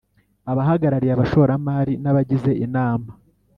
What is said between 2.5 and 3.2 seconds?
inama